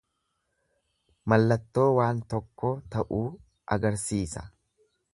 Mallattoo 1.33 1.85
waan 1.99 2.23
tokkoo 2.35 2.73
ta'uu 2.97 3.23
agarsiisa. 3.77 4.49